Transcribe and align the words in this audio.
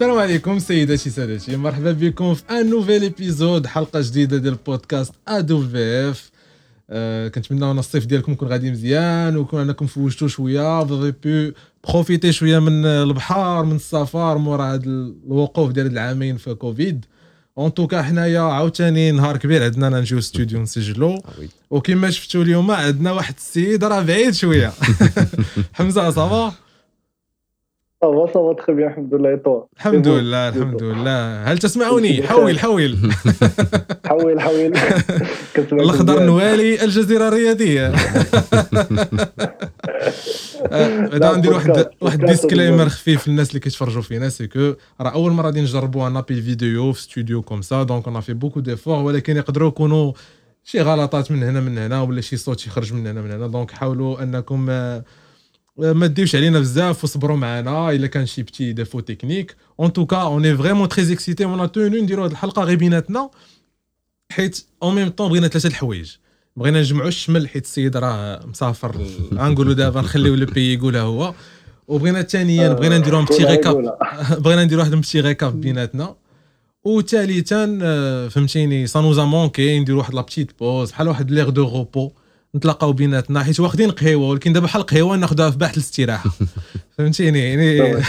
السلام 0.00 0.18
عليكم 0.18 0.58
سيداتي 0.58 1.10
سادتي 1.10 1.56
مرحبا 1.56 1.92
بكم 1.92 2.34
في 2.34 2.42
un 2.50 2.70
nouvel 2.70 3.02
épisode 3.02 3.66
حلقة 3.66 4.00
جديدة 4.00 4.36
ديال 4.36 4.52
البودكاست 4.52 5.12
ادو 5.28 5.68
في 5.68 6.10
اف 6.10 6.30
كنتمنى 7.34 7.70
أن 7.70 7.78
الصيف 7.78 8.06
ديالكم 8.06 8.32
يكون 8.32 8.48
غادي 8.48 8.70
مزيان 8.70 9.36
ويكون 9.36 9.60
انكم 9.60 9.86
فوجتوا 9.86 10.28
شوية. 10.28 10.84
avez 10.84 11.12
pu 11.24 11.52
profiter 11.88 12.32
شوية 12.32 12.58
من 12.58 12.86
البحر 12.86 13.64
من 13.64 13.76
السفر 13.76 14.38
مورا 14.38 14.74
هذا 14.74 14.84
الوقوف 14.84 15.72
ديال 15.72 15.86
العامين 15.86 16.36
في 16.36 16.54
كوفيد 16.54 17.04
en 17.58 17.74
tout 17.74 17.90
cas 17.90 18.02
حنايا 18.02 18.40
عاوتاني 18.40 19.12
نهار 19.12 19.36
كبير 19.36 19.64
عندنا 19.64 20.00
نجيو 20.00 20.20
ستوديو 20.20 20.62
نسجلو. 20.62 21.22
وكما 21.70 22.10
شفتوا 22.10 22.42
اليوم 22.42 22.70
عندنا 22.70 23.12
واحد 23.12 23.34
السيد 23.38 23.84
راه 23.84 24.02
بعيد 24.02 24.34
شوية. 24.34 24.72
حمزة 25.72 26.10
صافا 26.10 26.69
صافا 28.02 28.32
صافا 28.34 28.52
تخي 28.52 28.72
بيان 28.72 28.88
الحمد 28.90 29.14
لله 29.14 29.36
طوا 29.36 29.62
الحمد 29.76 30.08
لله 30.08 30.48
الحمد 30.48 30.82
لله. 30.82 31.44
هل 31.44 31.58
تسمعوني؟ 31.58 32.22
حول 32.22 32.58
حول. 32.58 32.98
حول 34.10 34.40
حول. 34.40 34.72
الاخضر 35.72 36.22
نوالي 36.22 36.84
الجزيرة 36.84 37.28
الرياضية. 37.28 37.92
بعدا 41.10 41.36
ندير 41.36 41.52
واحد 41.52 41.90
واحد 42.00 42.24
disclaimer 42.24 42.88
خفيف 42.88 43.28
للناس 43.28 43.48
اللي 43.48 43.60
كيتفرجوا 43.60 44.02
فينا 44.02 44.28
c'est 44.28 44.46
que 44.46 44.74
راه 45.00 45.10
أول 45.10 45.32
مرة 45.32 45.46
غادي 45.46 45.60
نجربوا 45.60 46.08
نابي 46.08 46.34
الفيديو 46.34 46.92
في 46.92 47.02
ستوديو 47.02 47.42
comme 47.42 47.62
ça 47.62 47.82
donc 47.82 48.08
on 48.08 48.20
fait 48.20 48.32
beaucoup 48.32 48.60
d'efforts 48.60 49.04
ولكن 49.04 49.36
يقدروا 49.36 49.68
يكونوا 49.68 50.12
شي 50.64 50.80
غلطات 50.80 51.30
من 51.32 51.42
هنا 51.42 51.60
من 51.60 51.78
هنا 51.78 52.02
ولا 52.02 52.20
شي 52.20 52.36
صوت 52.36 52.66
يخرج 52.66 52.92
من 52.92 53.06
هنا 53.06 53.22
من 53.22 53.30
هنا 53.30 53.46
donc 53.46 53.70
حاولوا 53.70 54.22
أنكم 54.22 54.70
ما 55.80 56.06
ديوش 56.06 56.36
علينا 56.36 56.58
بزاف 56.58 57.04
وصبروا 57.04 57.36
معنا 57.36 57.90
إلا 57.90 58.06
كان 58.06 58.26
شي 58.26 58.42
petit 58.42 58.72
défaut 58.72 59.00
technique. 59.00 59.56
en 59.80 59.92
tout 59.92 60.06
cas 60.06 60.16
on 60.16 60.44
est 60.44 60.56
vraiment 60.56 60.88
très 60.88 61.12
excités 61.12 61.44
on 61.44 61.72
tenait 61.72 62.02
نديرو 62.02 62.24
هاد 62.24 62.30
الحلقة 62.30 62.62
غير 62.62 62.76
بيناتنا 62.76 63.30
حيت 64.32 64.64
en 64.82 64.94
même 64.94 65.08
temps 65.08 65.28
بغينا 65.28 65.48
ثلاثة 65.48 65.66
الحوايج. 65.66 66.12
بغينا 66.56 66.80
نجمعوا 66.80 67.08
الشمل 67.08 67.48
حيت 67.48 67.64
السيد 67.64 67.96
راه 67.96 68.46
مسافر. 68.46 68.96
غنقولوا 69.34 69.74
دابا 69.74 70.00
نخليو 70.00 70.34
le 70.34 70.46
pays 70.46 70.74
يقولها 70.74 71.02
هو. 71.02 71.34
وبغينا 71.88 72.22
ثانيا 72.22 72.72
بغينا 72.72 72.98
نديرو 72.98 73.24
petit 73.24 73.44
récap 73.44 73.98
بغينا 74.44 74.64
نديرو 74.64 74.80
واحد 74.80 74.94
petit 74.94 75.20
récap 75.20 75.60
بيناتنا. 75.60 76.16
وثالثا 76.84 77.66
فهمتيني 78.28 78.86
ça 78.86 79.00
nous 79.00 79.24
a 79.24 79.32
manqué 79.32 79.80
نديرو 79.80 79.98
واحد 79.98 80.14
la 80.14 80.20
petite 80.20 80.58
pause 80.58 80.90
بحال 80.90 81.08
واحد 81.08 81.30
l'heure 81.30 81.48
de 81.48 81.68
repos 81.68 82.12
نتلاقاو 82.56 82.92
بيناتنا 82.92 83.42
حيت 83.42 83.60
واخدين 83.60 83.90
قهيوة 83.90 84.28
ولكن 84.28 84.52
دابا 84.52 84.66
بحال 84.66 84.82
القهيوه 84.82 85.16
ناخذها 85.16 85.50
في 85.50 85.58
باحة 85.58 85.74
الاستراحة. 85.74 86.30
فهمتيني؟ 86.98 87.38
يعني 87.38 88.02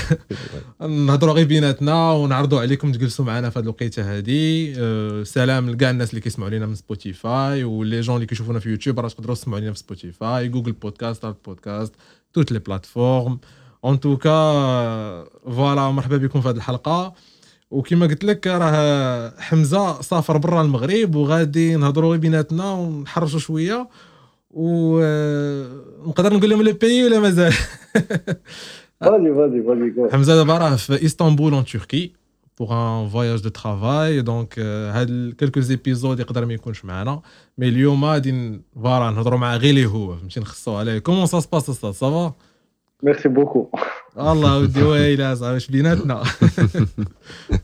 نهضروا 1.05 1.33
غير 1.33 1.45
بيناتنا 1.45 2.11
ونعرضوا 2.11 2.59
عليكم 2.61 2.91
تجلسوا 2.91 3.25
معنا 3.25 3.49
في 3.49 3.59
هذه 3.59 3.63
الوقيتة 3.63 4.17
هذه 4.17 4.73
أه 4.77 5.23
سلام 5.23 5.69
لكاع 5.69 5.89
الناس 5.89 6.09
اللي 6.09 6.21
كيسمعوا 6.21 6.49
لينا 6.49 6.65
من 6.65 6.75
Spotify 6.75 7.63
و 7.63 7.73
les 7.73 8.01
gens 8.01 8.15
اللي 8.15 8.25
كيشوفونا 8.25 8.59
في 8.59 8.69
يوتيوب 8.69 8.99
راه 8.99 9.07
تقدروا 9.07 9.35
تسمعوا 9.35 9.59
لينا 9.59 9.73
في 9.73 9.79
Spotify 9.79 10.47
Google 10.47 10.71
Podcasts 10.71 11.25
Apple 11.25 11.35
Podcasts 11.45 11.93
toutes 12.33 12.51
les 12.51 12.59
plateformes 12.59 13.39
en 13.85 13.99
tout 13.99 14.18
cas 14.18 14.31
voilà 15.45 15.91
مرحبا 15.91 16.17
بكم 16.17 16.41
في 16.41 16.49
هذه 16.49 16.55
الحلقة. 16.55 17.13
وكما 17.71 18.05
قلت 18.05 18.23
لك 18.23 18.47
راه 18.47 19.33
حمزة 19.39 20.01
سافر 20.01 20.37
برا 20.37 20.61
المغرب 20.61 21.15
وغادي 21.15 21.75
نهضروا 21.75 22.15
بيناتنا 22.15 22.71
ونحرشوا 22.71 23.39
شوية. 23.39 23.87
ونقدر 24.53 26.33
نقول 26.33 26.49
لهم 26.49 26.61
le 26.61 26.73
pays 26.73 27.05
ولا 27.05 27.19
مازال 27.19 27.53
vas-y 29.01 29.33
vas-y 29.33 29.63
vas-y 29.63 30.11
حمزه 30.11 30.35
دابا 30.35 30.57
راه 30.57 30.75
في 30.75 31.05
اسطنبول 31.05 31.53
en 31.53 31.65
Turquie 31.65 32.13
pour 32.59 32.73
un 32.73 33.09
voyage 33.09 33.41
de 33.41 33.49
travail 33.49 34.21
donc 34.21 34.59
هاد 34.59 35.35
quelques 35.39 35.59
épisodes 35.59 36.19
يقدر 36.19 36.45
ما 36.45 36.53
يكونش 36.53 36.85
معنا. 36.85 37.21
mais 37.57 37.67
اليوم 37.67 38.05
غادي 38.05 38.61
voilà 38.75 39.11
نهضروا 39.11 39.39
مع 39.39 39.55
غير 39.55 39.69
اللي 39.69 39.85
هو. 39.85 40.15
فهمتي؟ 40.15 40.39
نخصو 40.39 40.75
عليه. 40.75 40.99
comment 40.99 41.25
ça 41.25 41.39
se 41.39 41.48
passe 41.48 41.69
أستاذ 41.69 41.91
ça 41.91 42.12
va 42.12 42.33
Merci 43.03 43.29
beaucoup 43.29 43.69
الله 44.17 44.59
ودي 44.59 44.83
ويلي 44.83 45.35
صاحبي 45.35 45.57
اش 45.57 45.67
بيناتنا؟ 45.67 46.23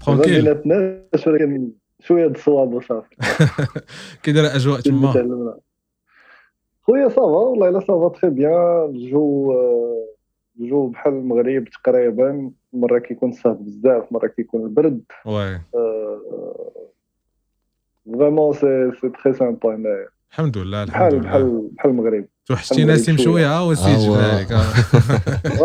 tranquille 0.05 0.41
بيناتنا 0.41 1.01
ولكن 1.27 1.71
شوية 1.99 2.27
د 2.27 2.35
الصواب 2.35 2.73
وصافي. 2.73 3.15
كي 4.23 4.31
داير 4.31 4.45
الاجواء 4.45 4.79
تما. 4.79 5.13
خويا 6.87 7.09
ça 7.09 7.15
va 7.15 7.21
والله 7.21 7.69
إلا 7.69 7.79
ça 7.79 7.94
va 7.94 8.09
très 8.09 8.29
bien 8.29 8.85
الجو 8.89 9.53
الجو 10.59 10.87
بحال 10.87 11.13
المغرب 11.13 11.65
تقريبا. 11.83 12.51
مرة 12.73 12.99
كيكون 12.99 13.29
الصهد 13.29 13.65
بزاف 13.65 14.11
مرة 14.11 14.27
كيكون 14.27 14.63
البرد 14.63 15.01
oui 15.25 15.59
vraiment 18.05 18.53
c'est 18.53 18.91
c'est 19.01 19.09
très 19.09 19.33
sympa 19.33 19.75
هنايا 19.75 20.07
الحمد 20.31 20.57
لله 20.57 20.83
الحمد 20.83 21.13
لله. 21.13 21.23
بحال 21.23 21.69
بحال 21.75 21.91
المغرب. 21.91 22.25
توحشتي 22.45 22.83
ناسيم 22.83 23.17
شوية. 23.17 23.57
ها 23.57 23.61
وسيت 23.61 23.99
جبالك 23.99 24.51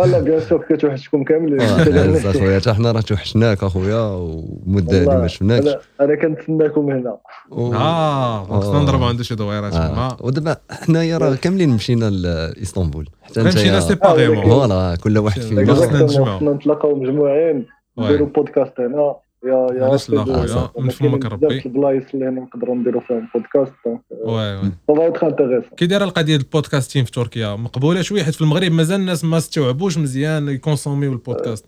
Voilà 0.02 0.18
bien 0.18 0.40
sûr 0.40 0.64
كتوحشكم 0.70 1.24
كاملين. 1.24 1.60
أخويا 2.30 2.60
حتى 2.60 2.72
حنا 2.72 2.92
راه 2.92 3.00
توحشناك 3.00 3.64
أخويا 3.64 4.00
ومدة 4.00 5.02
هذه 5.02 5.20
ما 5.20 5.26
شفناكش. 5.26 5.74
انا 6.00 6.14
كنتسناكم 6.14 6.90
هنا. 6.90 7.16
آه 7.52 8.44
خصنا 8.44 8.82
نضربوا 8.82 9.06
عنده 9.06 9.22
شي 9.22 9.34
دويرات 9.34 9.72
تما 9.72 10.16
ودابا 10.20 10.56
حنايا 10.70 11.18
راه 11.18 11.34
كاملين 11.34 11.68
مشينا 11.68 12.10
لإسطنبول. 12.10 13.08
حتى 13.22 13.40
انت 13.40 13.56
مشينا 13.56 13.80
séparément 13.80 14.44
voilà 14.44 14.96
كل 15.04 15.18
واحد 15.18 15.40
فينا. 15.40 15.74
خصنا 15.74 16.52
نتلاقاو 16.52 16.94
مجموعين 16.94 17.66
نديروا 17.98 18.26
بودكاست 18.26 18.80
هنا. 18.80 19.16
يا 19.44 19.66
يا 19.74 19.84
علاش 19.84 20.10
لا 20.10 20.24
خويا 20.24 20.68
من 20.78 21.18
بزاف 21.18 21.66
البلايص 21.66 22.04
اللي 22.14 22.26
نقدروا 22.26 22.74
نديروا 22.74 23.00
فيهم 23.00 23.28
podcast 23.34 23.72
oui 23.86 24.56
oui. 24.56 24.72
ça 24.88 24.97
va 24.97 25.06
être 25.06 25.24
intéressant 25.24 25.70
كي 25.76 25.86
دايرة 25.86 26.04
القضية 26.04 26.36
ال 26.36 26.43
podcasting 26.43 27.04
في 27.04 27.10
تركيا؟ 27.10 27.56
مقبولة 27.56 28.02
شوية 28.02 28.22
حيت 28.22 28.34
في 28.34 28.40
المغرب 28.40 28.72
مازال 28.72 29.00
الناس 29.00 29.24
ما 29.24 29.36
استوعبوش 29.36 29.98
مزيان 29.98 30.48
ي 30.48 30.56
consommi 30.56 31.12
و 31.12 31.18
ال 31.18 31.23
podcast. 31.23 31.66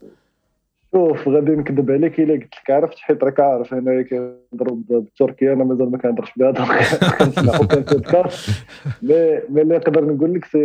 شوف 0.95 1.29
غادي 1.29 1.51
نكذب 1.51 1.91
عليك 1.91 2.21
إلا 2.21 2.33
قلت 2.33 2.55
لك 2.65 2.71
عرفت 2.71 2.99
حيت 2.99 3.25
راك 3.25 3.41
عارف 3.41 3.75
هنايا 3.75 4.03
كيهضروا 4.03 4.77
بالتركيه 4.89 5.53
أنا 5.53 5.65
مازال 5.65 5.91
ما 5.91 5.99
كنهضرش 5.99 6.33
بها 6.37 6.51
donc 6.51 6.69
كنسمع 7.19 7.59
كان 7.59 7.83
podcast 7.83 8.51
mais 9.03 9.41
mais 9.49 9.63
اللي 9.63 9.77
نقدر 9.77 10.05
نقول 10.05 10.35
لك 10.35 10.45
c'est 10.45 10.59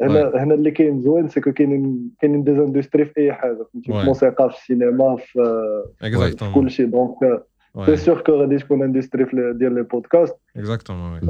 هنا 0.00 0.32
هنا 0.34 0.54
اللي 0.54 0.70
كاين 0.70 1.00
زوين 1.00 1.28
c'est 1.28 1.43
que 1.43 1.52
كاينين 1.52 2.10
كاينين 2.20 2.44
des 2.44 2.56
industries 2.56 3.04
في 3.04 3.20
اي 3.20 3.32
حاجة 3.32 3.66
فهمتي؟ 3.72 3.92
في 3.92 4.00
الموسيقى 4.00 4.50
في 4.50 4.56
السينما 4.56 5.16
في 5.16 6.34
في 6.36 6.52
كل 6.54 6.70
شيء. 6.70 6.86
donc 6.86 7.42
c'est 7.86 7.96
sûr 7.96 8.20
que 8.20 8.32
غادي 8.32 8.58
تكون 8.58 8.82
industrie 8.82 9.24
ديال 9.32 9.74
les 9.74 9.82
podcasts 9.82 10.36
exactement 10.56 11.20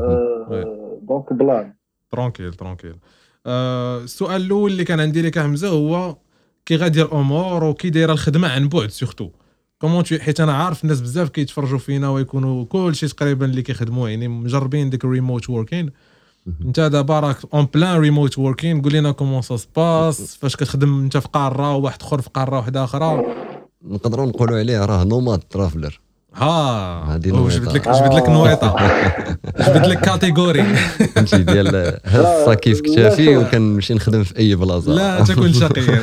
donc 1.02 1.32
بلان. 1.32 1.72
tranquille 2.10 2.54
tranquille 2.54 2.94
السؤال 3.46 4.42
الأول 4.42 4.70
اللي 4.70 4.84
كان 4.84 5.00
عندي 5.00 5.22
لك 5.22 5.38
حمزة 5.38 5.68
هو 5.68 6.16
كي 6.66 6.76
غادي 6.76 7.02
الأمور 7.02 7.64
وكي 7.64 7.90
دايرة 7.90 8.12
الخدمة 8.12 8.48
عن 8.48 8.68
بعد 8.68 8.88
surtout 8.88 9.28
comment 9.78 10.04
حيت 10.20 10.40
أنا 10.40 10.52
عارف 10.52 10.84
الناس 10.84 11.00
بزاف 11.00 11.28
كيتفرجوا 11.28 11.78
فينا 11.78 12.10
ويكونوا 12.10 12.64
كلشي 12.64 13.08
تقريبا 13.08 13.46
اللي 13.46 13.62
كيخدموا 13.62 14.08
يعني 14.08 14.28
مجربين 14.28 14.90
ديك 14.90 15.04
ال 15.04 15.11
remote 15.11 15.50
working 15.50 15.90
انت 16.46 16.80
دابا 16.80 17.20
راك 17.20 17.36
en 17.54 17.68
plein 17.74 17.98
remote 18.00 18.38
working 18.38 18.82
قول 18.82 18.92
لنا 18.92 19.10
comment 19.12 19.42
ça 19.42 19.56
se 19.56 19.79
passe 19.79 20.36
فاش 20.36 20.56
كتخدم 20.56 21.00
انت 21.00 21.16
في 21.16 21.28
قاره 21.32 21.76
وواحد 21.76 22.02
اخر 22.02 22.20
في 22.20 22.30
قاره 22.34 22.56
واحدة 22.56 22.84
أخرى 22.84 23.24
نقدروا 23.84 24.26
نقولوا 24.26 24.58
عليه 24.58 24.84
راه 24.86 25.04
nomad 25.04 25.38
traveler 25.38 26.00
ها 26.34 27.16
جبت 27.16 27.74
لك 27.74 27.88
جبت 27.88 28.14
لك 28.14 28.28
نويطة. 28.28 28.76
جبت 29.68 29.86
لك 29.86 30.00
catégorie 30.00 30.62
فهمتي 30.62 31.42
ديال 31.42 31.98
هز 32.04 32.24
الصاكي 32.24 32.74
في 32.74 32.82
كتافي 32.82 33.36
وكنمشي 33.36 33.94
نخدم 33.94 34.22
في 34.22 34.38
أي 34.38 34.54
بلاصة. 34.54 34.92
لا 34.92 35.24
تكون 35.24 35.52
شقيا 35.52 36.02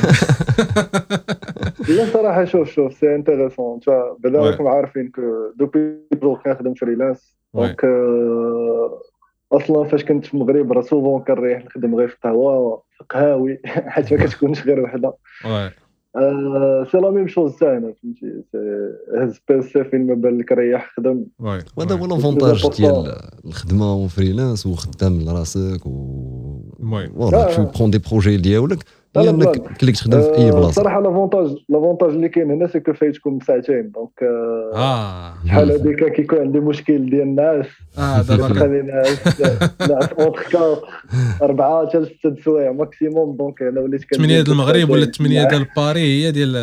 لا 1.88 2.12
صراحة 2.12 2.44
شوف 2.44 2.70
شوف 2.70 2.92
c'est 2.92 3.14
intéressant 3.14 3.74
انت 3.74 3.88
بعدا 4.24 4.38
راكم 4.38 4.66
عارفين 4.66 5.08
que 5.14 5.20
depuis 5.58 5.96
début 6.22 6.36
كنخدم 6.36 6.74
freelance 6.74 7.34
donc 7.54 7.80
أصلا 9.52 9.84
فاش 9.84 10.04
كنت 10.04 10.26
في 10.26 10.34
المغرب 10.34 10.72
راه 10.72 10.82
souvent 10.82 11.22
كنريح 11.22 11.64
نخدم 11.64 11.94
غير 11.94 12.08
في 12.08 12.14
القهوة 12.14 12.82
في 12.98 13.04
قهاوي 13.10 13.60
حيت 13.66 14.12
ما 14.12 14.18
كتكونش 14.26 14.62
غير 14.66 14.80
وحدة. 14.80 15.12
c'est 16.92 16.98
la 16.98 17.10
même 17.10 17.28
chose 17.28 17.56
حتى 17.56 17.64
هنا 17.66 17.92
فهمتي؟ 18.02 18.42
هز 19.18 19.40
PC 19.48 19.84
فين 19.84 20.06
ما 20.06 20.14
بان 20.14 20.38
لك 20.38 20.52
ريح 20.52 20.90
خدم 20.96 21.24
وهذا 21.38 21.94
هو 21.94 22.06
l'avantage 22.06 22.68
ديال 22.76 23.12
الخدمة 23.44 23.94
و 23.94 24.01
freelance 24.01 24.66
وخدام 24.66 25.20
لراسك 25.20 25.86
و 25.86 26.20
المهم 26.80 27.30
tu 27.30 27.64
prends 27.78 27.90
des 27.90 27.98
projets 27.98 28.36
ديالك 28.36 28.78
هي 29.16 29.30
إنك 29.30 29.76
كليك 29.80 29.96
تخدم 29.96 30.20
في 30.20 30.34
أي 30.38 30.50
بلاصة. 30.50 30.72
صراحة 30.82 31.00
l'avantage 31.00 31.56
l'avantage 31.68 32.10
اللي 32.10 32.28
كاين 32.28 32.50
هنا 32.50 32.66
c'est 32.66 32.80
que 32.80 32.92
فايتكم 32.92 33.38
بساعتين 33.38 33.90
donc 33.94 34.10
آه 34.74 35.34
شحال 35.46 35.72
هذيك 35.72 36.12
كيكون 36.12 36.38
عندي 36.38 36.60
مشكل 36.60 37.10
ديال 37.10 37.22
الناس. 37.22 37.66
آه 37.98 38.22
دابا 38.22 38.48
خلينا 38.48 39.02
نعرف 39.88 40.12
en 40.20 40.27
tout 40.27 40.42
cas 40.52 40.76
أربعة 41.42 41.88
حتى 41.88 41.98
لست 41.98 42.44
سوايع 42.44 42.72
maximum 42.72 43.36
donc 43.36 43.62
أنا 43.62 43.80
وليت 43.80 44.04
كندير 44.04 44.16
8 44.26 44.40
ديال 44.42 44.52
المغرب 44.52 44.90
ولا 44.90 45.04
8 45.06 45.48
ديال 45.48 45.66
باري 45.76 46.00
هي 46.00 46.30
ديال 46.30 46.56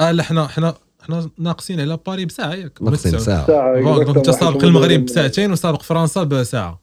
آه 0.00 0.10
لا 0.12 0.22
حنا 0.22 0.46
حنا 0.46 0.74
حنا 1.02 1.30
ناقصين 1.38 1.80
على 1.80 1.98
باري 2.06 2.24
بساعة 2.24 2.54
ياك. 2.54 2.82
ناقصين 2.82 3.18
ساعه 3.18 3.80
donc 3.80 4.16
أنت 4.16 4.30
سابق 4.30 4.64
المغرب 4.64 5.04
بساعتين 5.04 5.52
وسابق 5.52 5.82
فرنسا 5.82 6.22
بساعة. 6.22 6.80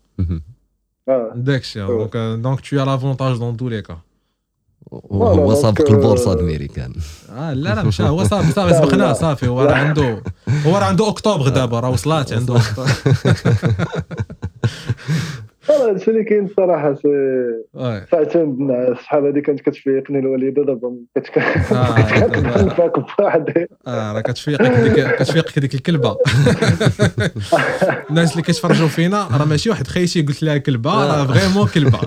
آه. 1.09 1.31
داكشي 1.35 1.79
donc 1.85 2.17
donc 2.17 2.59
tout 2.59 2.75
l'avantage 2.75 3.37
dans 3.37 3.57
tous 3.57 3.69
les 3.69 3.81
cas 3.81 3.97
وهو 4.91 5.55
سابق 5.55 5.91
البورصه 5.91 6.33
الامريكان 6.33 6.93
آه 7.37 7.53
لا 7.53 7.75
لا 7.75 7.83
مشى 7.83 8.03
هو 8.03 8.23
صافي 8.23 8.51
صافي 8.51 8.73
سبقناه 8.73 9.13
صافي 9.13 9.47
هو 9.47 9.61
راه 9.61 9.73
عنده 9.73 10.23
هو 10.65 10.77
راه 10.77 10.85
عنده 10.85 11.09
اكتوبر 11.09 11.47
دابا 11.49 11.79
راه 11.79 11.89
وصلات 11.89 12.33
عنده 12.33 12.55
هادشي 15.69 16.11
اللي 16.11 16.23
كاين 16.23 16.45
الصراحة 16.45 16.95
ساعتين 18.11 18.67
شحال 19.03 19.25
هادي 19.25 19.41
كانت 19.41 19.59
كتفيقني 19.61 20.19
الوالده 20.19 20.63
دابا 20.65 20.95
كتفيق 21.15 22.99
بوحدي 23.19 23.67
آه 23.87 24.11
راه 24.13 24.21
كتفيقك 24.21 24.71
ديك 24.71 25.15
كتفيقك 25.15 25.59
ديك 25.59 25.73
الكلبة. 25.75 26.17
الناس 28.09 28.31
اللي 28.31 28.43
كيتفرجوا 28.43 28.87
فينا 28.87 29.27
راه 29.37 29.45
ماشي 29.45 29.69
واحد 29.69 29.87
خيتي 29.87 30.21
قلت 30.21 30.43
لها 30.43 30.57
كلبة 30.57 30.91
راه 30.91 31.25
vraiment 31.25 31.67
كلبة. 31.67 31.99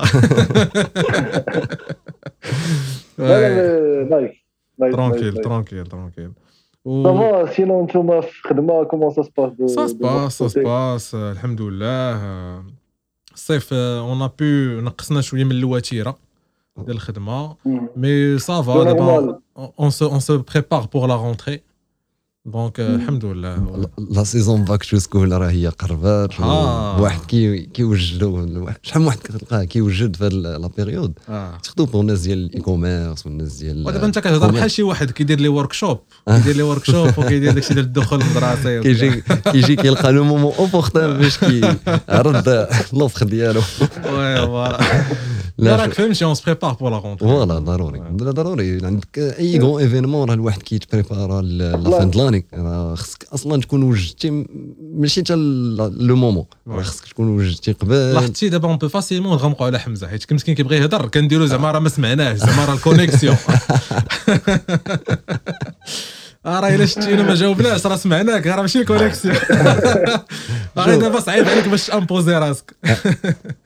nice 3.19 4.31
tranquille 4.79 5.37
tranquille 5.37 5.87
tranquille 5.87 6.33
ça 6.87 7.20
va 7.20 7.53
sinon 7.53 7.85
نتوما 7.85 8.21
في 8.21 8.41
الخدمه 8.41 8.85
comment 8.85 9.11
ça 9.11 9.23
se 9.23 9.36
passe 9.36 9.71
ça 9.71 9.87
se 9.87 10.02
passe 10.02 10.39
ça 10.39 10.49
se 10.49 10.68
passe 10.68 11.15
الحمد 11.15 11.61
لله 11.63 12.21
الصيف 13.35 13.73
un 13.73 14.27
peu 14.27 14.81
نقصنا 14.81 15.21
شوية 15.21 15.45
من 15.45 15.53
الوتيره 15.53 16.17
ديال 16.77 16.97
الخدمه 16.97 17.57
mais 17.97 18.39
ça 18.39 18.62
va 18.62 18.85
دابا 18.85 19.41
on 19.81 19.91
se 19.91 20.09
on 20.09 20.21
se 20.21 20.39
prépare 20.39 20.89
pour 20.93 21.09
la 21.09 21.17
rentrée 21.17 21.61
donc 22.47 22.81
الحمد 22.81 23.25
لله 23.25 23.87
la 24.11 24.25
saison 24.25 24.65
back 24.65 24.85
to 24.85 24.99
school 24.99 25.33
راه 25.33 25.51
هي 25.51 25.69
قربات 25.69 26.41
آه. 26.41 27.01
واحد 27.01 27.21
كي 27.21 27.61
كيوجدوا 27.61 28.71
شحال 28.83 29.03
من 29.03 29.07
واحد 29.07 29.19
كتلقاه 29.19 29.65
كيوجد 29.65 30.17
في 30.17 30.29
la 30.29 30.71
période 30.77 31.13
آه. 31.29 31.59
تخدم 31.63 32.01
الناس 32.01 32.21
ديال 32.21 32.39
ال 32.39 32.61
e-commerce 32.61 33.27
والناس 33.27 33.57
ديال 33.57 33.87
ودابا 33.87 34.07
انت 34.07 34.19
كتهضر 34.19 34.51
بحال 34.51 34.71
شي 34.71 34.83
واحد 34.83 35.11
كيدير 35.11 35.41
les 35.41 35.49
workshops 35.49 35.99
كيدير 36.27 36.57
les 36.57 36.63
workshops 36.63 37.19
وكيدير 37.19 37.53
داكشي 37.53 37.75
ديال 37.75 37.85
الدخول 37.85 38.21
للمدرسه 38.21 38.83
كيجي 38.83 39.23
كيجي 39.53 39.77
كيلقى 39.77 40.13
le 40.13 40.25
moment 40.25 40.53
opportun 40.59 41.19
باش 41.19 41.39
كيعرض 41.39 42.67
l'offre 42.93 43.27
ديالو 43.27 43.61
oui 44.05 44.47
voilà 44.47 44.81
لا 45.59 45.77
راك 45.77 45.93
فهمتي 45.93 46.25
on 46.25 46.35
se 46.35 46.43
prépare 46.43 46.73
pour 46.73 46.91
la 46.91 46.99
rentrée 46.99 47.29
voilà 47.29 47.59
ضروري. 47.59 48.03
ضروري. 48.13 48.87
عندك 48.87 49.19
أي 49.19 49.59
grand 49.59 49.83
événement 49.83 50.29
راه 50.29 50.35
الواحد 50.35 50.63
كيت 50.63 50.87
prépara 50.87 51.43
la 51.43 51.91
fin 51.91 52.11
de 52.11 52.19
l'année 52.19 52.47
راه 52.55 52.95
خصك 52.95 53.27
أصلا 53.35 53.61
تكون 53.61 53.83
وجدتي 53.83 54.47
ماشي 54.95 55.21
حتى 55.21 55.35
le 55.35 56.17
moment 56.17 56.45
راه 56.69 56.83
خصك 56.83 57.09
تكون 57.09 57.29
وجدتي 57.29 57.73
قبل. 57.73 58.13
لاحظتي 58.13 58.49
دابا 58.49 58.69
un 58.69 58.77
peu 58.77 58.89
facilement 58.89 59.33
نغمقوا 59.33 59.67
على 59.67 59.79
حمزه 59.79 60.09
حيت 60.09 60.33
مسكين 60.33 60.55
كيبغي 60.55 60.77
يهضر 60.77 61.09
كنديروا 61.09 61.47
زعما 61.47 61.71
راه 61.71 61.79
ما 61.79 61.89
سمعناهش 61.89 62.39
زعما 62.39 62.65
راه 62.65 62.75
ال 62.75 62.81
connexion 62.81 63.37
راه 66.47 66.75
إلا 66.75 66.87
شتينا 66.87 67.23
ما 67.23 67.35
جاوبناش 67.35 67.87
راه 67.87 67.97
سمعناك 67.97 68.47
راه 68.47 68.61
ماشي 68.61 68.81
ال 68.81 68.86
connexion. 68.86 69.35
راه 70.77 70.97
دابا 70.97 71.21
صعيب 71.21 71.49
عليك 71.49 71.69
باش 71.69 71.91
imposer 71.91 72.35
راسك. 72.35 72.77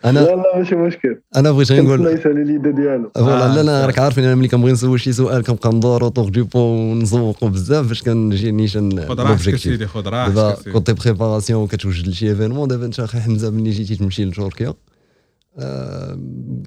أنا 0.05 0.19
لا 0.19 0.25
لا 0.25 0.59
ماشي 0.59 0.75
مشكل. 0.75 1.21
أنا 1.37 1.51
بغيت 1.51 1.73
غير 1.73 1.83
نقول؟ 1.83 2.05
laisse 2.05 2.27
l'idée 2.27 2.73
ديالو. 2.73 3.11
voilà 3.15 3.55
لا 3.55 3.63
لا 3.63 3.87
راك 3.87 3.99
عارفين 3.99 4.25
أنا 4.25 4.35
ملي 4.35 4.49
كنبغي 4.49 4.73
نسول 4.73 5.01
شي 5.01 5.13
سؤال 5.13 5.43
كنبقى 5.43 5.73
ندور 5.73 6.03
autour 6.03 6.29
du 6.29 6.45
pot 6.45 6.59
ونزوقو 6.59 7.49
بزاف 7.49 7.87
باش 7.89 8.03
كنجي 8.03 8.51
نيشان 8.51 9.07
خذ 9.09 9.21
راحتك 9.21 9.57
سيدي 9.57 9.87
خذ 9.87 10.09
راحتك 10.09 10.35
دابا 10.35 10.73
كونتي 10.73 10.93
préparation 10.93 11.67
كتوجد 11.67 12.09
لشي 12.09 12.29
événement 12.29 12.69
دابا 12.69 12.87
أنت 12.87 13.01
أخي 13.01 13.21
حمزة 13.21 13.51
ملي 13.51 13.71
جيتي 13.71 13.97
تمشي 13.97 14.25
لتركيا 14.25 14.75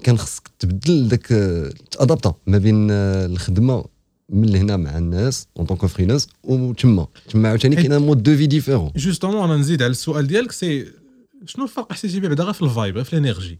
كان 0.02 0.18
خصك 0.18 0.42
تبدل 0.58 1.08
داك 1.08 1.26
ت 1.90 1.96
adapta 1.96 2.34
ما 2.46 2.58
بين 2.58 2.90
الخدمة 2.90 3.84
من 4.28 4.48
لهنا 4.48 4.76
مع 4.76 4.98
الناس 4.98 5.48
en 5.58 5.66
tant 5.66 5.79
que 5.79 5.88
freelance 5.88 6.28
وتما 6.44 7.06
تما. 7.28 7.48
عاوتاني 7.48 7.76
كاين 7.76 7.98
mode 7.98 8.22
de 8.22 8.36
vie 8.36 8.46
différent 8.46 8.92
justement 8.96 9.44
أنا 9.44 9.56
نزيد 9.56 9.82
على 9.82 9.90
السؤال 9.90 10.26
ديالك 10.26 10.52
c'est 10.52 10.92
شنو 11.44 11.64
الفرق 11.64 11.92
حسيتي 11.92 12.20
به 12.20 12.28
بعدا 12.28 12.44
غير 12.44 12.52
في 12.52 12.62
ال 12.62 12.70
vibe 12.70 13.02
في 13.02 13.12
ال 13.12 13.19
energy 13.19 13.58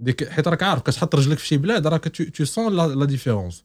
ديك 0.00 0.28
حيت 0.28 0.48
راك 0.48 0.62
عارف 0.62 0.82
كتحط 0.82 1.14
رجلك 1.14 1.38
في 1.38 1.46
شي 1.46 1.56
بلاد 1.56 1.86
راك 1.86 2.08
tu 2.08 2.44
sens 2.44 2.76
la 2.76 3.04
différence 3.04 3.64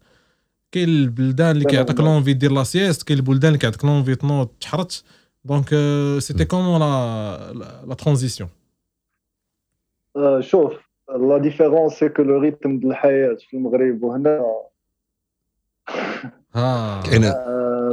كاين 0.71 0.89
البلدان 0.89 1.51
اللي 1.51 1.65
كيعطيك 1.65 1.99
l'envie 1.99 2.33
de 2.33 2.38
faire 2.38 2.51
la 2.51 2.63
sieste 2.63 3.03
كاين 3.03 3.19
البلدان 3.19 3.47
اللي 3.47 3.59
كيعطيك 3.59 3.85
l'envie 3.85 4.15
تنوض 4.15 4.47
تحرت. 4.61 5.03
donc 5.45 5.69
c'était 6.19 6.45
comment 6.45 6.79
la 6.79 7.53
la 7.87 7.93
transition 7.93 8.49
شوف 10.39 10.73
la 11.09 11.37
différence 11.37 11.93
c'est 11.93 12.09
que 12.09 12.21
le 12.21 12.39
rythme 12.39 12.79
ديال 12.79 12.91
الحياة 12.91 13.37
في 13.49 13.57
المغرب 13.57 14.03
وهنا 14.03 14.45
ها. 16.55 17.01
كاينة 17.01 17.35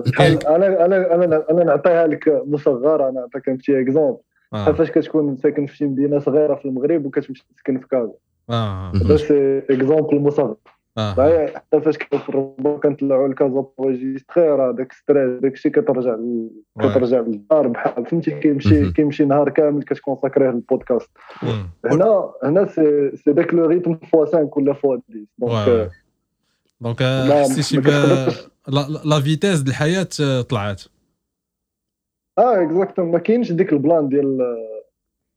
بحال 0.06 0.46
أنا 0.46 0.84
أنا 0.84 1.14
أنا 1.14 1.44
أنا 1.50 1.64
نعطيها 1.64 2.06
لك 2.06 2.42
مصغرة 2.46 3.08
أنا 3.08 3.20
نعطيك 3.20 3.62
شي 3.62 3.80
exemple 3.80 4.18
بحال 4.52 4.76
فاش 4.76 4.90
كتكون 4.90 5.36
ساكن 5.36 5.66
في 5.66 5.76
شي 5.76 5.86
مدينة 5.86 6.18
صغيرة 6.18 6.54
في 6.54 6.64
المغرب 6.64 7.06
وكتمشي 7.06 7.46
تسكن 7.56 7.78
في 7.78 7.88
كازا 7.88 8.12
آه. 8.50 8.92
هذا 9.04 9.16
c'est 9.16 9.58
exemple 9.58 10.20
مصغر. 10.20 10.54
آه. 10.98 11.14
صحيح 11.14 11.54
حتى 11.54 11.80
فاش 11.80 11.98
كنطلعوا 12.82 13.28
لكازا 13.28 13.64
بوجيستري 13.78 14.48
راه 14.48 14.70
داك 14.70 14.92
stress 14.92 15.40
داك 15.40 15.52
الشيء 15.52 15.72
كترجع 15.72 16.16
كترجع 16.80 17.20
للدار 17.20 17.68
بحال 17.68 18.06
فهمتي؟ 18.06 18.30
كيمشي 18.30 18.92
كيمشي 18.92 19.24
نهار 19.24 19.48
كامل 19.48 19.82
كت 19.82 19.93
consacrer 19.93 20.40
يه 20.40 20.50
للبودكاست. 20.50 21.10
هنا 21.84 22.30
هنا 22.44 22.66
c'est 22.66 23.16
c'est 23.16 23.32
داك 23.32 23.54
le 23.54 23.66
rythme 23.66 23.94
fois 23.94 24.24
5 24.24 24.50
ولا 24.56 24.72
fois 24.72 24.96
10 25.10 25.24
donc 25.38 25.90
donc 26.80 27.02
حسيتي 27.32 27.78
ب 27.78 27.86
la 29.04 29.20
vitesse 29.20 29.60
د 29.62 29.68
الحياة 29.68 30.08
طلعت 30.48 30.82
آه 32.38 32.62
exactement 32.62 33.12
ما 33.12 33.18
كاينش 33.18 33.52
ديك 33.52 33.72
ال 33.72 33.79
plan 33.79 34.08
ديال 34.08 34.38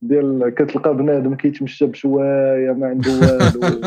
ديال 0.02 0.54
كتلقى 0.58 0.96
بنادم 0.98 1.36
كيتمشى 1.36 1.86
بشويه 1.86 2.74
ما 2.74 2.88
عنده 2.88 3.12
والو. 3.12 3.82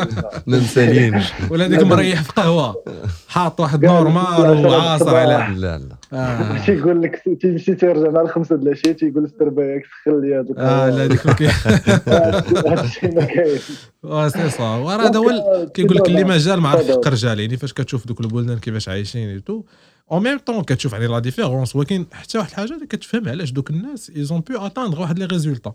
ما 0.47 0.57
مسالينش 0.57 1.33
ولا 1.51 1.67
ديك 1.67 1.83
مريح 1.83 2.23
في 2.23 2.31
قهوه 2.31 2.83
حاط 3.27 3.59
واحد 3.59 3.85
normal 3.85 4.65
وعاصر 4.65 5.15
على 5.15 5.55
لا 5.55 5.77
لا. 5.77 5.95
تيقول 6.65 7.01
لك 7.01 7.23
تيمشي 7.41 7.75
تيرجع 7.75 8.09
مع 8.09 8.21
الخمسة 8.21 8.55
د 8.55 8.61
العشيه 8.61 8.91
تيقول 8.91 9.23
السربايك 9.23 9.83
سخن 9.85 10.21
لي 10.21 10.35
هذا 10.35 10.53
آه 10.57 10.89
لا 10.89 11.07
ديك 11.07 11.27
ما 11.27 11.33
كاين. 11.33 11.49
هادشي 12.71 13.07
ما 13.07 13.25
كاين. 13.25 13.59
آه 14.03 14.27
سي 14.27 14.49
صا 14.49 14.75
وراه 14.75 15.07
هذا 15.07 15.19
هو 15.19 15.31
كيقول 15.73 15.97
لك 15.97 16.07
اللي 16.07 16.23
مازال 16.23 16.61
ما 16.61 16.69
عرف 16.69 16.91
حق 16.91 17.07
رجال 17.07 17.39
يعني 17.39 17.57
فاش 17.57 17.73
كتشوف 17.73 18.07
دوك 18.07 18.21
البلدان 18.21 18.57
كيفاش 18.57 18.89
عايشين 18.89 19.43
تو 19.43 19.63
اون 20.11 20.23
ميم 20.23 20.37
طون 20.37 20.63
كتشوف 20.63 20.93
يعني 20.93 21.07
لا 21.07 21.19
ديفيرونس 21.19 21.75
ولكن 21.75 22.05
حتى 22.11 22.37
واحد 22.37 22.49
الحاجة 22.49 22.73
اللي 22.73 22.85
كتفهم 22.85 23.29
علاش 23.29 23.51
دوك 23.51 23.69
الناس 23.69 24.11
ايزون 24.15 24.39
بو 24.39 24.57
اتاندغ 24.57 25.01
واحد 25.01 25.19
لي 25.19 25.25
ريزولتا 25.25 25.73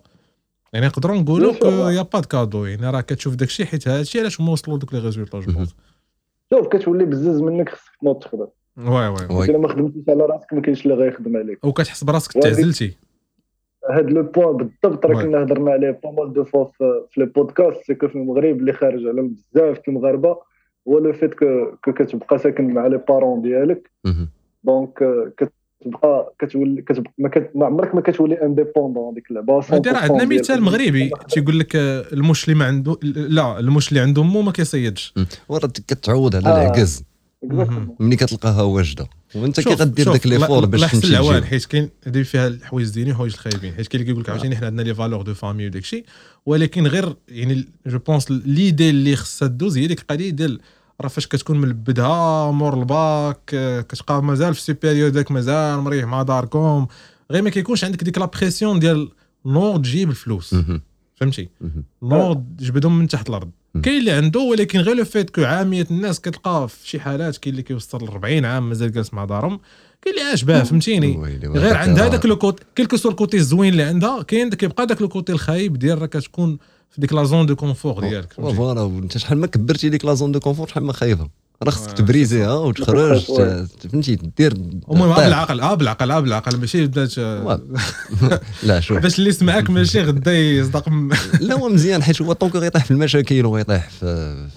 يعني 0.73 0.87
نقدروا 0.87 1.17
نقولوا 1.17 1.91
يا 1.91 2.03
با 2.03 2.21
كادو 2.21 2.65
يعني 2.65 2.91
راه 2.91 3.01
كتشوف 3.01 3.35
داك 3.35 3.49
الشيء 3.49 3.67
حيت 3.67 3.89
هذا 3.89 4.01
الشيء 4.01 4.21
علاش 4.21 4.41
هما 4.41 4.53
وصلوا 4.53 4.79
دوك 4.79 4.95
لي 4.95 5.01
ريزولتا 5.01 5.41
جو 5.41 5.65
شوف 6.51 6.69
كتولي 6.69 7.05
بزز 7.05 7.41
منك 7.41 7.69
خصك 7.69 7.93
تنوض 8.01 8.19
تخدم. 8.19 8.47
وي 8.79 9.09
وي 9.31 9.51
الا 9.51 9.59
ما 9.59 9.69
خدمتيش 9.69 10.03
على 10.09 10.23
راسك 10.23 10.53
ما 10.53 10.61
كاينش 10.61 10.87
اللي 10.87 10.95
غيخدم 10.95 11.37
عليك. 11.37 11.65
وكتحس 11.65 12.05
براسك 12.05 12.33
تعزلتي 12.33 12.97
هاد 13.91 14.11
le 14.11 14.23
point 14.23 14.57
بالضبط 14.57 15.07
راه 15.07 15.23
كنا 15.23 15.43
هضرنا 15.43 15.71
عليه 15.71 16.01
بامال 16.05 16.33
deux 16.33 16.45
fois 16.45 16.65
في 16.65 17.05
les 17.17 17.27
podcasts 17.27 17.87
c'est 17.87 17.95
que 17.95 18.09
في 18.09 18.15
المغرب 18.15 18.59
اللي 18.59 18.73
خارج 18.73 19.07
على 19.07 19.23
بزاف 19.23 19.81
المغاربة 19.89 20.37
هو 20.89 20.99
le 20.99 21.13
fait 21.13 21.35
que 21.35 21.93
كتبقى 21.93 22.39
ساكن 22.39 22.75
مع 22.75 22.87
les 22.87 23.01
parents 23.09 23.43
ديالك. 23.43 23.91
donc 24.65 25.05
كتبقى 25.37 26.33
كتولي 26.39 26.83
كتبقى 26.83 27.13
ما, 27.19 27.29
كت... 27.29 27.51
ما 27.55 27.67
عمرك 27.67 27.95
ما 27.95 28.01
كتولي 28.01 28.43
indépendante 28.43 29.15
ديك 29.15 29.31
اللعبة 29.31 29.61
هادي 29.71 29.91
راه 29.91 29.99
عندنا 29.99 30.25
مثال 30.25 30.63
مغربي 30.63 31.11
تيقول 31.29 31.59
لك 31.59 31.77
المش 32.13 32.45
اللي 32.45 32.59
ما 32.59 32.65
عنده 32.65 32.97
لا 33.03 33.59
المش 33.59 33.89
اللي 33.89 34.01
عنده 34.01 34.23
مو 34.23 34.43
ما 34.43 34.53
كيصيدش. 34.53 35.15
وراه 35.49 35.69
كتعود 35.89 36.37
على 36.37 36.63
العكز 36.63 37.05
ملي 37.43 38.17
كتلقاها 38.17 38.63
واجدة. 38.63 39.09
وانت 39.35 39.61
كي 39.61 39.75
غدير 39.75 40.13
داك 40.13 40.27
ليفور 40.27 40.67
باش 40.67 40.93
تمشي 40.93 41.07
العوان 41.07 41.45
حيت 41.45 41.65
كاين 41.65 41.91
هذه 42.07 42.23
فيها 42.23 42.47
الحوايج 42.47 42.87
الزينين 42.87 43.09
والحوايج 43.09 43.33
الخايبين. 43.33 43.75
حيت 43.75 43.87
كاين 43.87 44.01
اللي 44.01 44.13
كيقول 44.13 44.23
لك 44.23 44.31
عاوتاني 44.31 44.57
حنا 44.57 44.67
عندنا 44.67 44.83
لي 44.83 44.95
فالور 44.95 45.23
دو 45.23 45.35
فامي 45.35 45.67
وداك 45.67 45.83
الشيء 45.83 46.05
ولكن 46.47 46.87
غير 46.87 47.17
يعني 47.29 47.69
جو 47.87 47.99
بونس 47.99 48.31
ليدي 48.31 48.91
اللي 48.91 49.17
خصها 49.17 49.49
دوز 49.49 49.79
هي 49.79 49.87
ديك 49.87 50.01
القضية 50.01 50.31
ديال 50.31 50.61
راه 51.01 51.09
فاش 51.09 51.27
كتكون 51.27 51.61
ملبدها 51.61 52.51
مور 52.51 52.81
الباك 52.81 53.41
كتبقى 53.89 54.23
مازال 54.23 54.55
في 54.55 54.61
السوبيريور 54.61 55.09
داك 55.09 55.31
مازال 55.31 55.81
مريح 55.81 56.05
مع 56.05 56.23
داركم 56.23 56.87
غير 57.31 57.43
ما 57.43 57.51
كيكونش 57.51 57.85
عندك 57.85 58.05
ديك 58.05 58.19
لا 58.19 58.25
بريسيون 58.27 58.79
ديال 58.79 59.09
نوض 59.47 59.83
تجيب 59.83 60.11
الفلوس. 60.11 60.55
فهمتي؟ 61.21 61.49
نوض 62.03 62.45
جبدهم 62.61 62.99
من 62.99 63.09
تحت 63.09 63.29
الأرض. 63.29 63.51
كاين 63.83 63.99
اللي 64.01 64.11
عنده 64.11 64.41
ولكن 64.41 64.79
غير 64.79 64.97
لو 64.97 65.05
فيت 65.05 65.31
كو 65.31 65.45
عامية 65.45 65.87
الناس 65.91 66.21
كتلقى 66.21 66.69
في 66.69 66.89
شي 66.89 67.01
حالات 67.01 67.37
كاين 67.37 67.53
اللي 67.53 67.63
كيوصل 67.63 68.05
ل 68.05 68.09
40 68.09 68.45
عام 68.45 68.69
مازال 68.69 68.93
جالس 68.93 69.15
مع 69.15 69.25
دارهم. 69.25 69.61
كاين 70.03 70.15
اللي 70.15 70.29
عاجباه 70.31 70.63
فهمتيني؟ 70.63 71.39
غير 71.45 71.77
عندها 71.77 72.09
داك 72.09 72.27
لو 72.27 72.37
كوتي 72.37 72.65
كيلكو 72.77 72.97
سو 72.97 73.09
الكوتي 73.11 73.37
الزوين 73.37 73.73
اللي 73.73 73.83
عندها 73.83 74.23
كاين 74.23 74.51
كيبقى 74.51 74.87
داك 74.87 75.03
لو 75.03 75.09
كوتي 75.09 75.33
الخايب 75.33 75.79
ديال 75.79 76.01
راه 76.03 76.07
كتكون 76.07 76.59
في 76.91 77.01
ديك 77.01 77.13
لا 77.13 77.25
زون 77.25 77.47
دو 77.47 77.57
كونفور 77.57 78.01
ديالك 78.01 78.33
فوالا 78.33 78.87
أنت 78.87 79.19
شحال 79.19 79.39
ما 79.39 79.47
كبرتي 79.47 79.89
ديك 79.89 80.05
لا 80.05 80.15
زون 80.15 80.33
دو 80.33 80.41
كونفور 80.41 80.67
شحال 80.69 80.85
ما 80.85 80.93
خايبه 80.93 81.29
راه 81.63 81.71
خصك 81.71 81.93
تبريزيها 81.93 82.55
وتخرج 82.55 83.21
فهمتي 83.91 84.15
دير 84.37 84.53
المهم 84.53 85.15
بالعقل 85.15 85.61
آه 85.61 85.75
بالعقل 85.75 86.11
آه 86.11 86.21
بالعقل 86.21 86.57
ماشي 86.57 86.87
بدات 86.87 87.19
لا 88.69 88.81
شوف. 88.81 88.99
باش 88.99 89.19
اللي 89.19 89.33
سمعك 89.33 89.71
ماشي 89.71 90.01
غدا 90.03 90.39
يصدق. 90.39 90.89
لا 91.41 91.55
هو 91.55 91.69
مزيان 91.69 92.03
حيت 92.03 92.23
هو 92.23 92.33
طونك 92.33 92.57
غيطيح 92.57 92.85
في 92.85 92.91
المشاكل 92.91 93.47
وغيطيح 93.47 93.89
في 93.89 94.49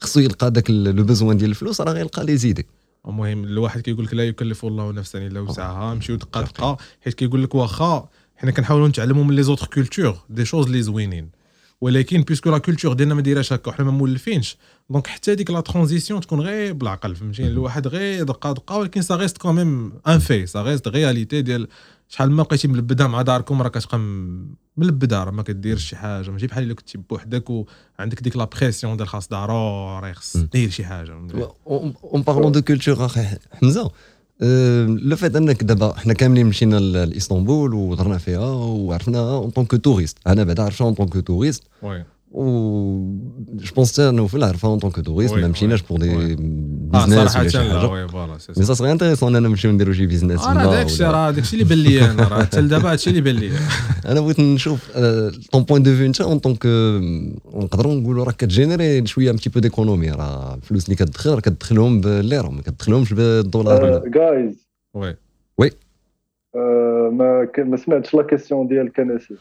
خصو 0.00 0.20
يلقى 0.20 0.50
داك 0.50 0.70
le 0.70 1.04
besoin 1.04 1.36
ديال 1.36 1.50
الفلوس 1.50 1.80
راه 1.80 1.92
غيلقى 1.92 2.24
les 2.26 2.36
idées 2.36 2.66
المهم 3.08 3.44
الواحد 3.44 3.80
كيقول 3.80 4.04
لك 4.04 4.14
لا 4.14 4.24
يكلف 4.24 4.64
الله 4.64 4.92
نفسا 4.92 5.18
إلا 5.18 5.40
وسعها 5.40 5.94
نمشيو 5.94 6.16
دقة 6.16 6.40
دقة 6.40 6.76
حيت 7.04 7.14
كيقول 7.14 7.42
لك 7.42 7.54
واخا 7.54 8.08
حنا 8.36 8.50
كنحاولوا 8.50 8.88
نتعلموا 8.88 9.24
من 9.24 9.36
les 9.36 9.42
autres 9.42 9.66
cultures 9.66 10.18
des 10.30 10.44
choses 10.44 10.68
لي 10.68 10.82
زوينين. 10.82 11.28
ولكن 11.80 12.22
puisque 12.22 12.50
la 12.50 12.58
culture 12.58 12.92
ديالنا 12.92 13.14
ما 13.14 13.20
دايراش 13.20 13.52
هكا 13.52 13.70
وحنا 13.70 13.84
ما 13.84 13.90
مولفينش. 13.90 14.56
donc 14.90 15.06
حتى 15.06 15.34
ديك 15.34 15.50
la 15.50 15.60
transition 15.60 16.20
تكون 16.20 16.40
غير 16.40 16.72
بالعقل 16.72 17.16
فهمتي 17.16 17.46
الواحد 17.46 17.88
غير 17.88 18.24
دقة 18.24 18.52
دقة 18.52 18.76
ولكن 18.78 19.02
ça 19.02 19.16
reste 19.16 19.38
quand 19.38 19.68
même 19.68 19.92
en 20.08 20.18
fait 20.18 20.46
ça 20.46 20.62
reste 20.62 20.88
réalité 20.88 21.42
ديال 21.42 21.68
شحال 22.08 22.30
ما 22.30 22.42
بقيتي 22.42 22.68
ملبدة 22.68 23.06
مع 23.08 23.22
داركم 23.22 23.62
راه 23.62 23.68
كتبقى 23.68 23.98
ملبدة 24.76 25.24
راه 25.24 25.30
ما 25.30 25.42
كديرش 25.42 25.84
شي 25.84 25.96
حاجة. 25.96 26.30
ماشي 26.30 26.46
بحال 26.46 26.64
الا 26.64 26.74
كنتي 26.74 26.98
بوحدك 26.98 27.50
وعندك 27.50 28.22
ديك 28.22 28.36
la 28.36 28.44
pression 28.44 28.96
ديال 28.96 29.08
خاص 29.08 29.32
راه 29.32 30.12
خاص 30.12 30.36
دير 30.36 30.70
شي 30.70 30.84
حاجة. 30.84 31.12
en 31.66 32.22
parlant 32.22 32.52
de 32.52 32.62
culture 32.62 33.06
أخي 33.06 33.26
حمزه 33.52 33.90
le 34.86 35.16
fait 35.16 35.36
انك 35.36 35.62
دابا 35.64 35.92
حنا 35.96 36.14
كاملين 36.14 36.46
مشينا 36.46 36.76
لاسطنبول 36.76 37.74
وهضرنا 37.74 38.18
فيها 38.18 38.50
وعرفناها 38.54 39.36
en 39.36 39.50
tant 39.50 39.69
que 39.69 39.84
touriste 39.84 40.18
أنا 40.26 40.44
بعدا 40.44 40.62
عرفتها 40.62 40.84
en 40.84 40.94
tant 40.94 41.12
que 41.12 41.26
touriste 41.26 41.62
و 42.30 42.44
je 43.52 43.74
pense 43.76 43.92
حتى 43.92 44.10
نوفل 44.10 44.44
عرفها 44.44 44.70
en 44.70 44.78
tant 44.78 44.91
que 44.91 45.00
touriste 45.00 45.34
ما 45.34 45.48
مشيناش 45.48 45.82
pour 45.82 45.98
des 45.98 46.36
business 46.36 47.36
ولا 47.36 47.48
شي 47.48 47.58
حاجة 47.58 47.86
mais 48.56 48.64
ça 48.64 48.74
serait 48.74 48.92
intéressant 48.92 49.36
اننا 49.36 49.48
نمشيو 49.48 49.70
نديرو 49.70 49.92
شي 49.92 50.06
business 50.06 50.44
راه 50.44 50.64
داكشي 50.64 51.04
راه 51.04 51.30
داكشي 51.30 51.52
اللي 51.52 51.64
بان 51.64 51.78
لي 51.78 52.10
أنا 52.10 52.28
راه 52.28 52.42
حتى 52.42 52.60
لدابا 52.60 52.92
هادشي 52.92 53.10
اللي 53.10 53.20
بان 53.20 53.34
لي 53.34 53.50
أنا 54.06 54.20
بغيت 54.20 54.40
نشوف 54.40 54.90
ton 55.52 55.62
point 55.62 55.82
de 55.82 55.94
vue 55.94 56.06
انت 56.06 56.20
en 56.20 56.38
tant 56.38 56.54
que 56.54 56.66
نقدروا 57.54 57.94
نقولوا 57.94 58.24
راه 58.24 58.32
كت 58.32 58.47
générer 58.47 58.99
ي 58.99 59.06
شوية 59.06 59.30
un 59.30 59.36
petit 59.36 59.50
peu 59.50 59.60
d'économie 59.60 60.10
راه 60.10 60.54
الفلوس 60.54 60.84
اللي 60.84 60.96
كتدخل 60.96 61.30
راه 61.30 61.40
كتدخلهم 61.40 62.00
بالليره 62.00 62.48
ما 62.48 62.62
كتدخلهمش 62.62 63.12
بالدولار 63.12 64.08
جايز 64.08 64.68
oui 64.94 65.16
oui 65.58 65.70
ما 67.12 67.48
ما 67.58 67.76
سمعتش 67.76 68.14
la 68.14 68.22
question 68.22 68.68
ديال 68.68 68.92
كنسي 68.92 69.34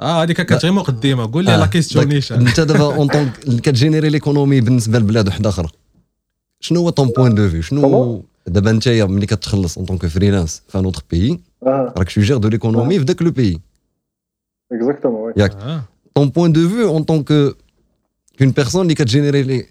آه 0.00 0.22
هذيك 0.22 0.40
كانت 0.40 0.64
غير 0.64 0.72
مقدمة. 0.72 1.32
قول 1.32 1.44
لي 1.44 1.56
la 1.56 1.66
question 1.66 2.08
نيشان 2.08 2.46
أنت 2.46 2.60
دابا 2.60 2.84
en 2.96 3.08
tant 3.08 3.38
que 3.38 3.55
كت 3.55 3.67
générer 3.67 4.08
ي 4.08 4.13
l'économie 4.13 4.60
بالنسبة 4.60 4.98
لبلاد 4.98 5.28
وحده 5.28 5.48
أخرى. 5.48 5.68
شنو 6.60 6.80
هو 6.80 6.90
ton 6.90 7.08
point 7.08 7.34
de 7.34 7.48
vue 7.48 7.62
شنو 7.62 8.24
دابا 8.46 8.70
انت 8.70 8.88
ملي 8.88 9.26
كتخلص 9.26 9.78
en 9.78 9.86
tant 9.86 9.97
que 9.97 10.06
freelance 10.06 10.62
في 10.68 10.78
un 10.78 10.84
autre 10.84 11.02
pays 11.10 11.40
راك 11.66 12.10
sujet 12.10 12.36
de 12.36 12.48
l'économie 12.48 12.98
في 12.98 13.04
ذاك 13.04 13.22
le 13.22 13.30
pays 13.30 13.60
اكزاكتومون 14.72 15.32
ياك. 15.36 15.82
طون 16.14 16.28
بوين 16.28 16.52
دو 16.52 16.68
فيو 16.68 16.88
اون 16.88 17.02
طونك 17.02 17.26
كون 18.38 18.50
بيرسون 18.50 18.82
اللي 18.82 18.94
كتجينيري 18.94 19.42
لي 19.42 19.66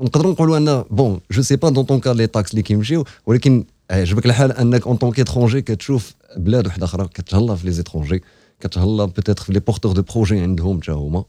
نقدروا 0.00 0.32
نقولوا 0.32 0.56
ان 0.58 0.84
بون 0.90 1.20
جو 1.30 1.42
سي 1.42 1.56
با 1.56 1.68
دون 1.70 1.84
طون 1.84 2.00
كا 2.00 2.10
لي 2.10 2.26
تاكس 2.26 2.50
اللي 2.50 2.62
كيمشيو 2.62 3.04
ولكن 3.26 3.64
عجبك 3.90 4.26
الحال 4.26 4.52
أنك 4.52 4.86
اون 4.86 4.96
طونك 4.96 5.20
اترونجي 5.20 5.62
كتشوف 5.62 6.14
بلاد 6.36 6.66
وحده 6.66 6.84
أخرى 6.84 7.08
كتهلا 7.14 7.54
في 7.54 7.66
لي 7.66 7.72
زيترونجي 7.72 8.22
كتهلا 8.60 9.04
بوتيتر 9.04 9.44
في 9.44 9.52
لي 9.52 9.60
بورتور 9.60 9.92
دو 9.92 10.02
بروجي 10.02 10.40
عندهم 10.40 10.80
حتى 10.82 10.92
هما 10.92 11.24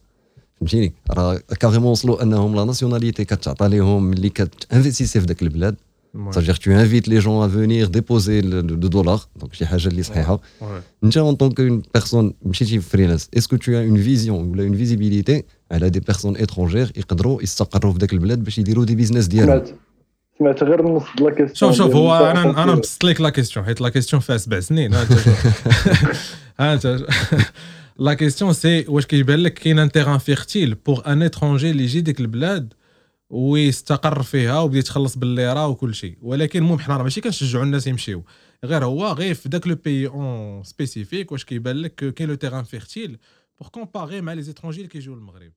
فهمتيني؟ 0.60 0.94
راه 1.12 1.40
كاريمون 1.60 1.92
وصلوا 1.92 2.24
انهم 2.24 2.56
لا 2.56 2.64
ناسيوناليتي 2.64 3.26
كتعطى 3.26 3.68
لهم 3.68 4.04
ملي 4.04 4.30
كتانفيستيسي 4.30 5.20
في 5.20 5.26
ذاك 5.26 5.42
البلاد. 5.42 5.76
صافي 6.32 6.54
tu 6.54 6.74
invites 6.74 7.08
les 7.08 7.22
gens 7.22 7.42
à 7.42 7.48
venir 7.48 7.90
déposer 7.90 8.42
le 8.42 8.90
dollar. 8.90 9.20
Donc 9.40 9.54
شي 9.54 9.66
حاجة 9.66 9.88
اللي 9.88 10.04
صحيحه 10.04 10.40
انت 11.04 11.18
en 11.18 11.36
tant 11.36 11.60
que 11.60 11.82
personne 11.94 12.34
مشيتي 12.46 12.80
freelance 12.80 13.30
est-ce 13.38 13.51
que 13.51 13.58
tu 13.58 13.60
as 13.60 13.92
une 13.92 14.00
vision 14.00 14.30
ولا 14.30 14.72
une 14.72 14.76
visibilité? 14.76 15.44
على 15.72 15.90
des 15.90 16.00
personnes 16.00 16.38
étrangères 16.38 16.92
يقدروا 16.98 17.44
يستقروا 17.44 17.94
في 17.94 18.00
ذاك 18.00 18.14
البلاد 18.14 18.44
باش 18.44 18.58
يديروا 18.58 18.86
des 18.86 18.96
business 18.96 19.26
ديالهم 19.26 19.64
سمعت 20.40 20.64
غير 20.64 20.80
النص 20.88 21.04
د 21.18 21.22
لا 21.22 21.30
كيستيون 21.30 21.74
شوف 21.74 21.86
شوف 21.86 21.96
هو 21.96 22.16
أنا 22.16 22.64
أنا 22.64 22.76
بسط 22.76 23.04
لك 23.04 23.22
la 23.22 23.30
question 23.30 23.66
حيت 23.66 23.82
la 23.82 23.90
question 23.90 24.22
فيها 24.22 24.38
سبع 24.38 24.60
سنين 24.60 24.94
ها 24.94 25.02
انت 25.02 25.12
la 28.00 28.14
question 28.14 28.54
c'est 28.54 28.86
واش 28.88 29.06
كيبان 29.06 29.40
لك 29.40 29.54
كاين 29.54 29.80
un 29.80 29.92
terrain 29.92 30.18
fertile 30.18 30.76
pour 30.76 31.12
un 31.12 31.22
étranger 31.24 31.72
اللي 31.72 31.84
يجي 31.84 32.02
ديك 32.02 32.20
البلاد 32.20 32.74
ويستقر 33.30 34.24
فيها 34.24 34.60
وبدا 34.60 34.80
يتخلص 34.80 35.18
بالليره 35.18 35.68
وكل 35.68 35.96
شيء 35.96 36.18
ولكن 36.22 36.60
المهم 36.60 36.80
حنا 36.80 37.04
ماشي 37.04 37.22
كنشجعوا 37.22 37.64
الناس 37.64 37.88
يمشيو 37.88 38.24
غير 38.66 38.86
هو 38.86 39.08
غير 39.08 39.36
في 39.36 39.50
ذاك 39.50 39.68
le 39.68 39.76
pays 39.76 40.08
en 40.08 40.64
spécifique 40.64 41.32
واش 41.32 41.46
كيبان 41.46 41.76
لك 41.76 41.96
كاين 41.96 42.30
le 42.30 42.36
terrain 42.36 42.64
fertile 42.64 43.18
pour 43.60 43.70
comparer 43.70 44.22
مع 44.22 44.34
les 44.34 44.42
étrangers 44.42 44.78
اللي 44.78 44.90
كيجيو 44.90 45.16
للمغرب 45.16 45.52